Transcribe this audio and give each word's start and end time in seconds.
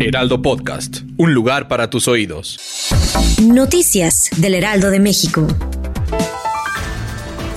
Heraldo 0.00 0.40
Podcast, 0.40 1.02
un 1.18 1.34
lugar 1.34 1.68
para 1.68 1.90
tus 1.90 2.08
oídos. 2.08 2.90
Noticias 3.42 4.30
del 4.38 4.54
Heraldo 4.54 4.90
de 4.90 4.98
México. 4.98 5.46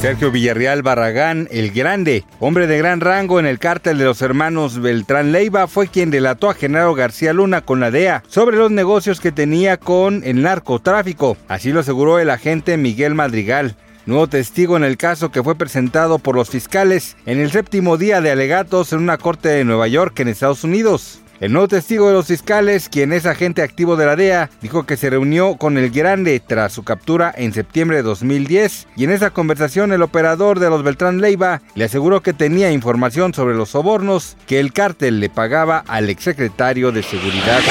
Sergio 0.01 0.31
Villarreal 0.31 0.81
Barragán, 0.81 1.47
el 1.51 1.71
Grande, 1.71 2.25
hombre 2.41 2.67
de 2.67 2.77
gran 2.77 2.99
rango 2.99 3.39
en 3.39 3.45
el 3.45 3.57
cártel 3.57 3.97
de 3.97 4.03
los 4.03 4.21
hermanos 4.21 4.81
Beltrán 4.81 5.31
Leiva, 5.31 5.67
fue 5.67 5.87
quien 5.87 6.11
delató 6.11 6.49
a 6.49 6.53
Genaro 6.53 6.93
García 6.93 7.31
Luna 7.31 7.61
con 7.61 7.79
la 7.79 7.89
DEA 7.89 8.21
sobre 8.27 8.57
los 8.57 8.69
negocios 8.69 9.21
que 9.21 9.31
tenía 9.31 9.77
con 9.77 10.21
el 10.25 10.41
narcotráfico. 10.41 11.37
Así 11.47 11.71
lo 11.71 11.79
aseguró 11.79 12.19
el 12.19 12.29
agente 12.29 12.75
Miguel 12.75 13.15
Madrigal 13.15 13.77
nuevo 14.05 14.27
testigo 14.27 14.77
en 14.77 14.83
el 14.83 14.97
caso 14.97 15.31
que 15.31 15.43
fue 15.43 15.55
presentado 15.55 16.19
por 16.19 16.35
los 16.35 16.49
fiscales 16.49 17.15
en 17.25 17.39
el 17.39 17.51
séptimo 17.51 17.97
día 17.97 18.21
de 18.21 18.31
alegatos 18.31 18.93
en 18.93 18.99
una 18.99 19.17
corte 19.17 19.49
de 19.49 19.63
Nueva 19.65 19.87
York 19.87 20.19
en 20.19 20.27
Estados 20.27 20.63
Unidos. 20.63 21.19
El 21.39 21.51
nuevo 21.51 21.67
testigo 21.67 22.07
de 22.07 22.13
los 22.13 22.27
fiscales, 22.27 22.87
quien 22.87 23.11
es 23.11 23.25
agente 23.25 23.63
activo 23.63 23.97
de 23.97 24.05
la 24.05 24.15
DEA, 24.15 24.49
dijo 24.61 24.85
que 24.85 24.95
se 24.95 25.09
reunió 25.09 25.57
con 25.57 25.77
el 25.77 25.89
Grande 25.89 26.39
tras 26.39 26.71
su 26.71 26.83
captura 26.83 27.33
en 27.35 27.51
septiembre 27.51 27.97
de 27.97 28.03
2010 28.03 28.87
y 28.95 29.03
en 29.03 29.11
esa 29.11 29.31
conversación 29.31 29.91
el 29.91 30.03
operador 30.03 30.59
de 30.59 30.69
los 30.69 30.83
Beltrán 30.83 31.19
Leiva 31.19 31.61
le 31.75 31.85
aseguró 31.85 32.21
que 32.21 32.31
tenía 32.31 32.71
información 32.71 33.33
sobre 33.33 33.55
los 33.55 33.69
sobornos 33.69 34.37
que 34.47 34.61
el 34.61 34.71
cártel 34.71 35.19
le 35.19 35.29
pagaba 35.29 35.83
al 35.87 36.09
exsecretario 36.09 36.93
de 36.93 37.03
Seguridad. 37.03 37.61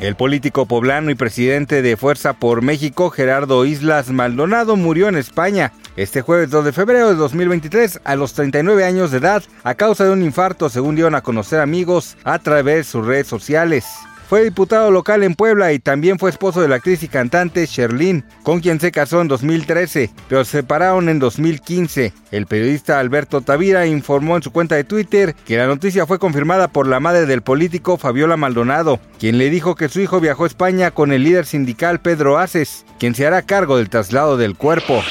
El 0.00 0.14
político 0.14 0.66
poblano 0.66 1.10
y 1.10 1.16
presidente 1.16 1.82
de 1.82 1.96
Fuerza 1.96 2.34
por 2.34 2.62
México, 2.62 3.10
Gerardo 3.10 3.64
Islas 3.64 4.10
Maldonado, 4.10 4.76
murió 4.76 5.08
en 5.08 5.16
España 5.16 5.72
este 5.96 6.22
jueves 6.22 6.50
2 6.50 6.66
de 6.66 6.72
febrero 6.72 7.08
de 7.08 7.16
2023 7.16 8.02
a 8.04 8.14
los 8.14 8.32
39 8.32 8.84
años 8.84 9.10
de 9.10 9.18
edad 9.18 9.42
a 9.64 9.74
causa 9.74 10.04
de 10.04 10.10
un 10.10 10.22
infarto, 10.22 10.68
según 10.68 10.94
dieron 10.94 11.16
a 11.16 11.22
conocer 11.22 11.58
amigos 11.58 12.16
a 12.22 12.38
través 12.38 12.76
de 12.76 12.84
sus 12.84 13.06
redes 13.06 13.26
sociales. 13.26 13.86
Fue 14.28 14.44
diputado 14.44 14.90
local 14.90 15.22
en 15.22 15.34
Puebla 15.34 15.72
y 15.72 15.78
también 15.78 16.18
fue 16.18 16.28
esposo 16.28 16.60
de 16.60 16.68
la 16.68 16.76
actriz 16.76 17.02
y 17.02 17.08
cantante 17.08 17.64
Sherlyn, 17.64 18.24
con 18.42 18.60
quien 18.60 18.78
se 18.78 18.92
casó 18.92 19.22
en 19.22 19.28
2013, 19.28 20.10
pero 20.28 20.44
se 20.44 20.58
separaron 20.58 21.08
en 21.08 21.18
2015. 21.18 22.12
El 22.30 22.44
periodista 22.44 23.00
Alberto 23.00 23.40
Tavira 23.40 23.86
informó 23.86 24.36
en 24.36 24.42
su 24.42 24.52
cuenta 24.52 24.74
de 24.74 24.84
Twitter 24.84 25.34
que 25.46 25.56
la 25.56 25.66
noticia 25.66 26.04
fue 26.04 26.18
confirmada 26.18 26.68
por 26.68 26.86
la 26.86 27.00
madre 27.00 27.24
del 27.24 27.40
político 27.40 27.96
Fabiola 27.96 28.36
Maldonado, 28.36 29.00
quien 29.18 29.38
le 29.38 29.48
dijo 29.48 29.76
que 29.76 29.88
su 29.88 29.98
hijo 29.98 30.20
viajó 30.20 30.44
a 30.44 30.48
España 30.48 30.90
con 30.90 31.10
el 31.10 31.22
líder 31.22 31.46
sindical 31.46 32.00
Pedro 32.00 32.36
Aces, 32.36 32.84
quien 32.98 33.14
se 33.14 33.26
hará 33.26 33.40
cargo 33.40 33.78
del 33.78 33.88
traslado 33.88 34.36
del 34.36 34.56
cuerpo. 34.56 35.02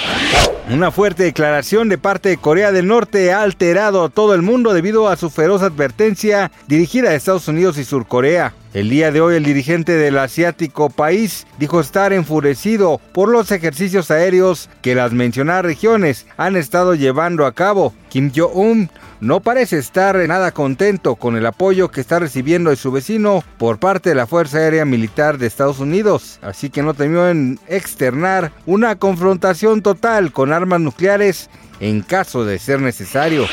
Una 0.70 0.92
fuerte 0.92 1.24
declaración 1.24 1.90
de 1.90 1.98
parte 1.98 2.30
de 2.30 2.38
Corea 2.38 2.72
del 2.72 2.88
Norte 2.88 3.32
ha 3.32 3.42
alterado 3.42 4.04
a 4.04 4.10
todo 4.10 4.36
el 4.36 4.44
mundo 4.44 4.74
debido 4.74 5.08
a 5.08 5.16
su 5.16 5.32
feroz 5.32 5.64
advertencia 5.64 6.52
dirigida 6.68 7.10
a 7.10 7.16
Estados 7.16 7.48
Unidos 7.48 7.80
y 7.80 7.84
Surcorea. 7.84 8.54
El 8.78 8.92
día 8.92 9.12
de 9.12 9.22
hoy 9.22 9.34
el 9.34 9.44
dirigente 9.44 9.94
del 9.94 10.20
asiático 10.20 10.92
país 10.92 11.48
dijo 11.58 11.80
estar 11.80 12.14
enfurecido 12.14 13.02
por 13.12 13.28
los 13.28 13.52
ejercicios 13.52 14.12
aéreos 14.12 14.70
que 14.84 14.94
las 14.94 15.14
mencionadas 15.14 15.66
regiones 15.66 16.28
han 16.38 16.56
estado 16.56 16.94
llevando 16.94 17.48
a 17.48 17.54
cabo. 17.54 17.96
Kim 18.10 18.32
Jong-un 18.32 18.92
no 19.20 19.40
parece 19.40 19.80
estar 19.80 20.16
nada 20.28 20.52
contento 20.52 21.16
con 21.16 21.36
el 21.36 21.48
apoyo 21.48 21.90
que 21.90 22.02
está 22.02 22.20
recibiendo 22.20 22.70
de 22.70 22.76
su 22.76 22.92
vecino 22.92 23.44
por 23.58 23.80
parte 23.80 24.10
de 24.10 24.16
la 24.16 24.28
Fuerza 24.28 24.60
Aérea 24.60 24.86
Militar 24.86 25.40
de 25.40 25.48
Estados 25.48 25.80
Unidos, 25.80 26.38
así 26.44 26.70
que 26.70 26.84
no 26.84 26.94
temió 26.94 27.28
en 27.30 27.60
externar 27.68 28.52
una 28.68 28.98
confrontación 28.98 29.82
total 29.82 30.32
con 30.32 30.54
armas 30.54 30.82
nucleares 30.82 31.50
en 31.80 32.02
caso 32.02 32.46
de 32.46 32.60
ser 32.60 32.80
necesario. 32.80 33.48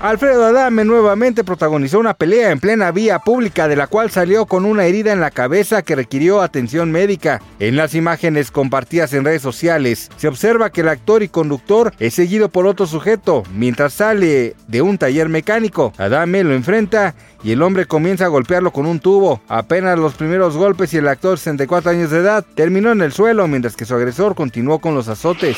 Alfredo 0.00 0.44
Adame 0.44 0.84
nuevamente 0.84 1.42
protagonizó 1.42 1.98
una 1.98 2.14
pelea 2.14 2.52
en 2.52 2.60
plena 2.60 2.92
vía 2.92 3.18
pública 3.18 3.66
de 3.66 3.74
la 3.74 3.88
cual 3.88 4.12
salió 4.12 4.46
con 4.46 4.64
una 4.64 4.84
herida 4.84 5.12
en 5.12 5.20
la 5.20 5.32
cabeza 5.32 5.82
que 5.82 5.96
requirió 5.96 6.40
atención 6.40 6.92
médica. 6.92 7.42
En 7.58 7.74
las 7.74 7.96
imágenes 7.96 8.52
compartidas 8.52 9.12
en 9.12 9.24
redes 9.24 9.42
sociales 9.42 10.08
se 10.16 10.28
observa 10.28 10.70
que 10.70 10.82
el 10.82 10.88
actor 10.88 11.24
y 11.24 11.28
conductor 11.28 11.92
es 11.98 12.14
seguido 12.14 12.48
por 12.48 12.68
otro 12.68 12.86
sujeto 12.86 13.42
mientras 13.52 13.92
sale 13.92 14.54
de 14.68 14.82
un 14.82 14.98
taller 14.98 15.28
mecánico. 15.28 15.92
Adame 15.98 16.44
lo 16.44 16.54
enfrenta 16.54 17.16
y 17.42 17.50
el 17.50 17.62
hombre 17.62 17.86
comienza 17.86 18.26
a 18.26 18.28
golpearlo 18.28 18.72
con 18.72 18.86
un 18.86 19.00
tubo. 19.00 19.40
Apenas 19.48 19.98
los 19.98 20.14
primeros 20.14 20.56
golpes 20.56 20.94
y 20.94 20.98
el 20.98 21.08
actor 21.08 21.38
64 21.38 21.90
años 21.90 22.12
de 22.12 22.18
edad 22.18 22.44
terminó 22.54 22.92
en 22.92 23.02
el 23.02 23.10
suelo 23.10 23.48
mientras 23.48 23.74
que 23.74 23.84
su 23.84 23.96
agresor 23.96 24.36
continuó 24.36 24.78
con 24.78 24.94
los 24.94 25.08
azotes. 25.08 25.56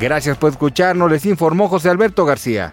Gracias 0.00 0.36
por 0.36 0.50
escucharnos, 0.50 1.08
les 1.08 1.24
informó 1.24 1.68
José 1.68 1.88
Alberto 1.88 2.24
García. 2.24 2.72